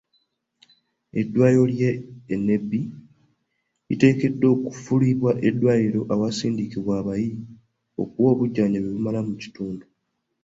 [1.19, 2.79] Eddwaliro ly'e Nebbi
[3.87, 7.31] liteekeddwa okufuulibwa eddwaliro awasindikirwa abayi
[8.01, 9.85] okuwa obujjanjabi obumala mu kitundu.